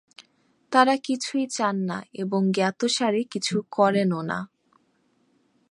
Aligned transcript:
তাঁরা 0.71 0.95
কিছুই 0.97 1.45
চান 1.47 1.75
না 1.83 1.97
এবং 2.13 2.41
জ্ঞাতসারে 2.51 3.21
কিছু 3.23 3.55
করেনও 3.71 4.21
না। 4.21 4.39